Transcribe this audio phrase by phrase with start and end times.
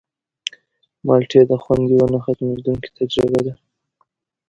[1.05, 3.53] مالټې د خوند یوه نه ختمېدونکې تجربه ده.